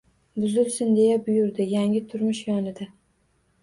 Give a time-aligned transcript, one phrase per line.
[0.43, 2.93] —Buzilsin!— deya buyurdi.— Yangi turmush yonida